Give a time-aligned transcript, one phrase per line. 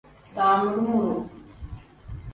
[0.35, 1.15] Damuru-muru.